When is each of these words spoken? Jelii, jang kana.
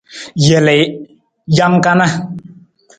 Jelii, 0.45 0.83
jang 1.55 1.75
kana. 1.83 2.05